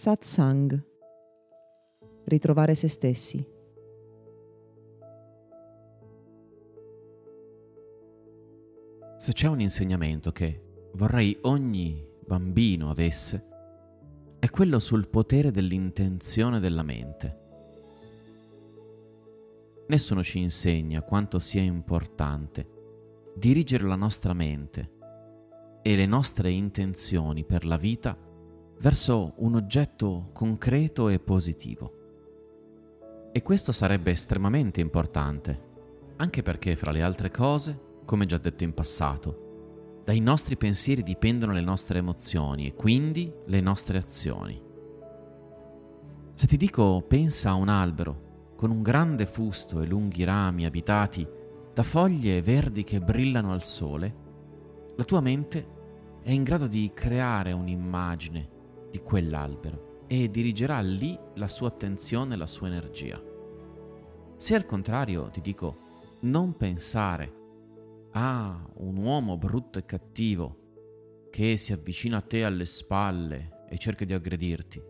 Satsang. 0.00 0.82
Ritrovare 2.24 2.74
se 2.74 2.88
stessi. 2.88 3.46
Se 9.18 9.32
c'è 9.34 9.46
un 9.46 9.60
insegnamento 9.60 10.32
che 10.32 10.88
vorrei 10.94 11.36
ogni 11.42 12.02
bambino 12.24 12.88
avesse, 12.88 13.46
è 14.38 14.48
quello 14.48 14.78
sul 14.78 15.06
potere 15.06 15.50
dell'intenzione 15.50 16.60
della 16.60 16.82
mente. 16.82 17.38
Nessuno 19.86 20.22
ci 20.22 20.38
insegna 20.38 21.02
quanto 21.02 21.38
sia 21.38 21.60
importante 21.60 23.32
dirigere 23.36 23.84
la 23.84 23.96
nostra 23.96 24.32
mente 24.32 24.92
e 25.82 25.94
le 25.94 26.06
nostre 26.06 26.50
intenzioni 26.50 27.44
per 27.44 27.66
la 27.66 27.76
vita 27.76 28.28
verso 28.80 29.34
un 29.36 29.56
oggetto 29.56 30.30
concreto 30.32 31.10
e 31.10 31.18
positivo. 31.18 31.98
E 33.30 33.42
questo 33.42 33.72
sarebbe 33.72 34.10
estremamente 34.10 34.80
importante, 34.80 35.68
anche 36.16 36.42
perché 36.42 36.76
fra 36.76 36.90
le 36.90 37.02
altre 37.02 37.30
cose, 37.30 37.78
come 38.06 38.24
già 38.24 38.38
detto 38.38 38.64
in 38.64 38.72
passato, 38.72 40.00
dai 40.04 40.20
nostri 40.20 40.56
pensieri 40.56 41.02
dipendono 41.02 41.52
le 41.52 41.60
nostre 41.60 41.98
emozioni 41.98 42.66
e 42.66 42.74
quindi 42.74 43.30
le 43.46 43.60
nostre 43.60 43.98
azioni. 43.98 44.60
Se 46.32 46.46
ti 46.46 46.56
dico 46.56 47.04
pensa 47.06 47.50
a 47.50 47.54
un 47.54 47.68
albero 47.68 48.28
con 48.56 48.70
un 48.70 48.82
grande 48.82 49.26
fusto 49.26 49.82
e 49.82 49.86
lunghi 49.86 50.24
rami 50.24 50.64
abitati 50.64 51.28
da 51.74 51.82
foglie 51.82 52.40
verdi 52.40 52.82
che 52.82 52.98
brillano 52.98 53.52
al 53.52 53.62
sole, 53.62 54.14
la 54.96 55.04
tua 55.04 55.20
mente 55.20 55.78
è 56.22 56.30
in 56.30 56.44
grado 56.44 56.66
di 56.66 56.90
creare 56.94 57.52
un'immagine 57.52 58.58
di 58.90 59.00
quell'albero 59.00 60.04
e 60.06 60.30
dirigerà 60.30 60.80
lì 60.80 61.18
la 61.34 61.48
sua 61.48 61.68
attenzione 61.68 62.34
e 62.34 62.36
la 62.36 62.46
sua 62.46 62.66
energia. 62.66 63.22
Se 64.36 64.54
al 64.54 64.66
contrario 64.66 65.30
ti 65.30 65.40
dico 65.40 65.88
non 66.22 66.56
pensare 66.56 67.38
a 68.12 68.68
un 68.78 68.96
uomo 68.96 69.38
brutto 69.38 69.78
e 69.78 69.84
cattivo 69.84 71.28
che 71.30 71.56
si 71.56 71.72
avvicina 71.72 72.16
a 72.16 72.22
te 72.22 72.44
alle 72.44 72.66
spalle 72.66 73.66
e 73.68 73.78
cerca 73.78 74.04
di 74.04 74.12
aggredirti, 74.12 74.82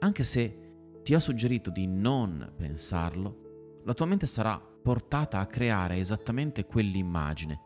anche 0.00 0.24
se 0.24 1.00
ti 1.02 1.14
ho 1.14 1.18
suggerito 1.18 1.70
di 1.70 1.86
non 1.86 2.52
pensarlo, 2.54 3.80
la 3.84 3.94
tua 3.94 4.06
mente 4.06 4.26
sarà 4.26 4.60
portata 4.60 5.38
a 5.38 5.46
creare 5.46 5.96
esattamente 5.96 6.66
quell'immagine 6.66 7.60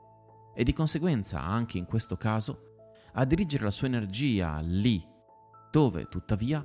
e 0.55 0.63
di 0.63 0.73
conseguenza 0.73 1.43
anche 1.43 1.79
in 1.79 1.87
questo 1.87 2.17
caso 2.17 2.75
a 3.15 3.25
dirigere 3.25 3.65
la 3.65 3.71
sua 3.71 3.89
energia 3.89 4.61
lì 4.61 5.05
dove 5.73 6.07
tuttavia 6.11 6.65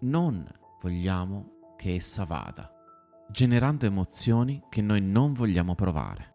non 0.00 0.50
vogliamo 0.80 1.74
che 1.76 1.94
essa 1.94 2.24
vada, 2.24 2.72
generando 3.30 3.84
emozioni 3.84 4.62
che 4.70 4.80
noi 4.80 5.02
non 5.02 5.34
vogliamo 5.34 5.74
provare. 5.74 6.34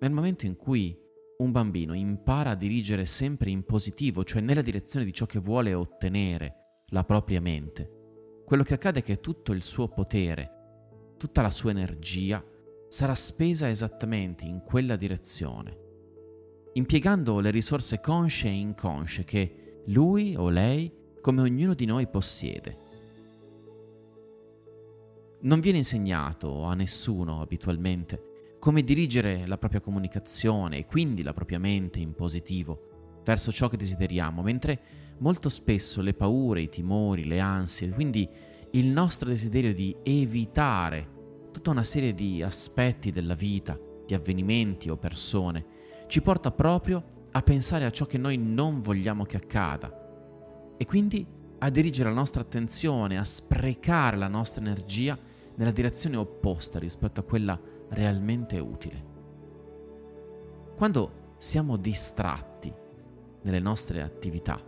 Nel 0.00 0.10
momento 0.10 0.46
in 0.46 0.56
cui 0.56 0.98
un 1.38 1.52
bambino 1.52 1.94
impara 1.94 2.50
a 2.50 2.54
dirigere 2.56 3.06
sempre 3.06 3.50
in 3.50 3.64
positivo, 3.64 4.24
cioè 4.24 4.42
nella 4.42 4.62
direzione 4.62 5.04
di 5.04 5.12
ciò 5.12 5.26
che 5.26 5.38
vuole 5.38 5.74
ottenere 5.74 6.82
la 6.88 7.04
propria 7.04 7.40
mente, 7.40 8.42
quello 8.44 8.64
che 8.64 8.74
accade 8.74 8.98
è 8.98 9.02
che 9.04 9.20
tutto 9.20 9.52
il 9.52 9.62
suo 9.62 9.86
potere, 9.86 11.14
tutta 11.18 11.40
la 11.40 11.50
sua 11.50 11.70
energia 11.70 12.44
sarà 12.88 13.14
spesa 13.14 13.70
esattamente 13.70 14.44
in 14.44 14.64
quella 14.64 14.96
direzione, 14.96 15.78
impiegando 16.72 17.38
le 17.38 17.52
risorse 17.52 18.00
consce 18.00 18.48
e 18.48 18.58
inconsce 18.58 19.22
che 19.22 19.60
lui 19.86 20.34
o 20.36 20.48
lei, 20.48 20.92
come 21.20 21.40
ognuno 21.40 21.74
di 21.74 21.84
noi, 21.84 22.06
possiede. 22.08 22.88
Non 25.40 25.60
viene 25.60 25.78
insegnato 25.78 26.64
a 26.64 26.74
nessuno 26.74 27.40
abitualmente 27.40 28.28
come 28.58 28.82
dirigere 28.82 29.46
la 29.46 29.56
propria 29.56 29.80
comunicazione 29.80 30.78
e 30.78 30.84
quindi 30.84 31.22
la 31.22 31.32
propria 31.32 31.58
mente 31.58 31.98
in 31.98 32.14
positivo 32.14 33.20
verso 33.24 33.50
ciò 33.50 33.68
che 33.68 33.78
desideriamo, 33.78 34.42
mentre 34.42 34.80
molto 35.18 35.48
spesso 35.48 36.02
le 36.02 36.12
paure, 36.12 36.62
i 36.62 36.68
timori, 36.68 37.24
le 37.24 37.40
ansie, 37.40 37.88
quindi 37.90 38.28
il 38.72 38.86
nostro 38.86 39.28
desiderio 39.28 39.74
di 39.74 39.96
evitare 40.02 41.18
tutta 41.50 41.70
una 41.70 41.84
serie 41.84 42.14
di 42.14 42.42
aspetti 42.42 43.10
della 43.10 43.34
vita, 43.34 43.78
di 44.06 44.14
avvenimenti 44.14 44.90
o 44.90 44.96
persone, 44.96 45.64
ci 46.06 46.20
porta 46.20 46.50
proprio 46.50 47.18
a 47.32 47.42
pensare 47.42 47.84
a 47.84 47.90
ciò 47.90 48.06
che 48.06 48.18
noi 48.18 48.36
non 48.36 48.80
vogliamo 48.80 49.24
che 49.24 49.36
accada 49.36 50.74
e 50.76 50.84
quindi 50.84 51.26
a 51.58 51.68
dirigere 51.70 52.08
la 52.08 52.14
nostra 52.14 52.40
attenzione, 52.40 53.18
a 53.18 53.24
sprecare 53.24 54.16
la 54.16 54.28
nostra 54.28 54.62
energia 54.62 55.18
nella 55.56 55.70
direzione 55.72 56.16
opposta 56.16 56.78
rispetto 56.78 57.20
a 57.20 57.24
quella 57.24 57.60
realmente 57.90 58.58
utile. 58.58 59.04
Quando 60.74 61.34
siamo 61.36 61.76
distratti 61.76 62.72
nelle 63.42 63.60
nostre 63.60 64.00
attività, 64.00 64.58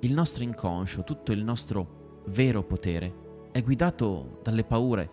il 0.00 0.12
nostro 0.12 0.42
inconscio, 0.42 1.04
tutto 1.04 1.32
il 1.32 1.44
nostro 1.44 2.22
vero 2.26 2.64
potere 2.64 3.48
è 3.52 3.62
guidato 3.62 4.40
dalle 4.42 4.64
paure 4.64 5.10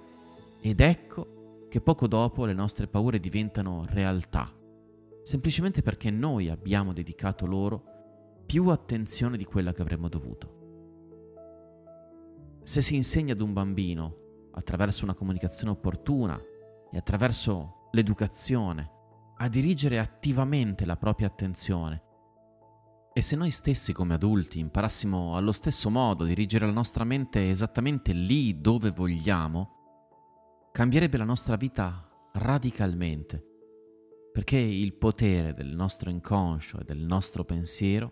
ed 0.60 0.80
ecco 0.80 1.68
che 1.70 1.82
poco 1.82 2.08
dopo 2.08 2.46
le 2.46 2.54
nostre 2.54 2.88
paure 2.88 3.20
diventano 3.20 3.86
realtà, 3.90 4.52
semplicemente 5.26 5.82
perché 5.82 6.12
noi 6.12 6.50
abbiamo 6.50 6.94
dedicato 6.94 7.48
loro 7.48 8.44
più 8.46 8.68
attenzione 8.68 9.38
di 9.38 9.44
quella 9.44 9.74
che 9.74 9.82
avremmo 9.82 10.08
dovuto. 10.08 10.54
Se 12.62 12.84
si 12.84 12.96
insegna 12.96 13.34
ad 13.34 13.42
un 13.42 13.52
bambino, 13.52 14.50
attraverso 14.52 15.04
una 15.04 15.16
comunicazione 15.16 15.72
opportuna 15.72 16.40
e 16.92 16.98
attraverso 16.98 17.90
l'educazione, 17.92 18.92
a 19.38 19.50
dirigere 19.50 19.98
attivamente 19.98 20.86
la 20.86 20.96
propria 20.96 21.26
attenzione, 21.26 22.04
e 23.12 23.22
se 23.24 23.36
noi 23.36 23.50
stessi 23.50 23.94
come 23.94 24.14
adulti 24.14 24.60
imparassimo 24.60 25.36
allo 25.36 25.54
stesso 25.54 25.90
modo 25.90 26.24
a 26.24 26.28
dirigere 26.28 26.68
la 26.68 26.72
nostra 26.72 27.04
mente 27.04 27.50
esattamente 27.50 28.14
lì 28.14 28.62
dove 28.62 28.92
vogliamo, 28.92 30.70
cambierebbe 30.72 31.18
la 31.18 31.24
nostra 31.24 31.56
vita 31.56 32.08
radicalmente, 32.34 33.55
perché 34.36 34.58
il 34.58 34.94
potere 34.96 35.54
del 35.54 35.74
nostro 35.74 36.10
inconscio 36.10 36.82
e 36.82 36.84
del 36.84 36.98
nostro 36.98 37.46
pensiero 37.46 38.12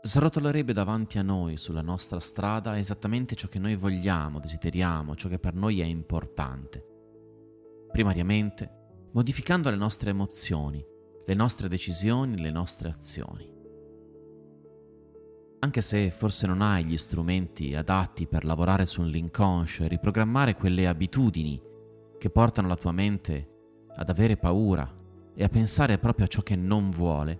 srotolerebbe 0.00 0.72
davanti 0.72 1.18
a 1.18 1.22
noi 1.22 1.58
sulla 1.58 1.82
nostra 1.82 2.20
strada 2.20 2.78
esattamente 2.78 3.34
ciò 3.34 3.48
che 3.48 3.58
noi 3.58 3.76
vogliamo, 3.76 4.40
desideriamo, 4.40 5.14
ciò 5.14 5.28
che 5.28 5.38
per 5.38 5.52
noi 5.52 5.82
è 5.82 5.84
importante. 5.84 6.82
Primariamente, 7.92 9.08
modificando 9.12 9.68
le 9.68 9.76
nostre 9.76 10.08
emozioni, 10.08 10.82
le 11.26 11.34
nostre 11.34 11.68
decisioni, 11.68 12.40
le 12.40 12.50
nostre 12.50 12.88
azioni 12.88 13.56
anche 15.60 15.80
se 15.82 16.12
forse 16.12 16.46
non 16.46 16.62
hai 16.62 16.84
gli 16.84 16.96
strumenti 16.96 17.74
adatti 17.74 18.28
per 18.28 18.44
lavorare 18.44 18.86
sull'inconscio 18.86 19.82
e 19.82 19.88
riprogrammare 19.88 20.54
quelle 20.54 20.86
abitudini 20.86 21.60
che 22.16 22.30
portano 22.30 22.68
la 22.68 22.76
tua 22.76 22.92
mente 22.92 23.57
ad 23.98 24.08
avere 24.08 24.36
paura 24.36 24.88
e 25.34 25.44
a 25.44 25.48
pensare 25.48 25.98
proprio 25.98 26.26
a 26.26 26.28
ciò 26.28 26.42
che 26.42 26.56
non 26.56 26.90
vuole, 26.90 27.38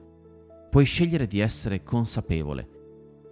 puoi 0.71 0.85
scegliere 0.85 1.27
di 1.27 1.39
essere 1.39 1.83
consapevole, 1.83 2.69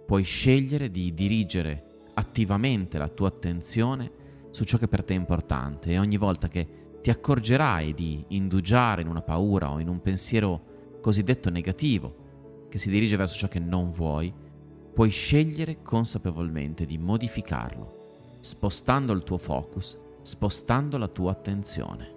puoi 0.05 0.23
scegliere 0.23 0.89
di 0.89 1.13
dirigere 1.13 1.83
attivamente 2.13 2.97
la 2.97 3.09
tua 3.09 3.27
attenzione 3.27 4.11
su 4.49 4.63
ciò 4.63 4.77
che 4.77 4.87
per 4.87 5.03
te 5.03 5.13
è 5.13 5.17
importante 5.17 5.91
e 5.91 5.99
ogni 5.99 6.17
volta 6.17 6.47
che 6.47 6.67
ti 7.01 7.09
accorgerai 7.09 7.93
di 7.93 8.23
indugiare 8.29 9.01
in 9.01 9.07
una 9.07 9.21
paura 9.21 9.71
o 9.71 9.79
in 9.79 9.87
un 9.87 10.01
pensiero 10.01 10.99
cosiddetto 11.01 11.49
negativo 11.49 12.65
che 12.69 12.77
si 12.77 12.89
dirige 12.89 13.17
verso 13.17 13.37
ciò 13.37 13.47
che 13.47 13.59
non 13.59 13.89
vuoi, 13.89 14.33
puoi 14.93 15.09
scegliere 15.09 15.81
consapevolmente 15.83 16.85
di 16.85 16.97
modificarlo, 16.97 18.37
spostando 18.39 19.13
il 19.13 19.23
tuo 19.23 19.37
focus, 19.37 19.97
spostando 20.21 20.97
la 20.97 21.07
tua 21.07 21.31
attenzione. 21.31 22.16